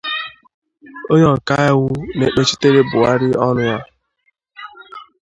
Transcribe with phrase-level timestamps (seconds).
[1.11, 3.77] onye ọkaiwu na-ekpechitere Buhari ọnụ ya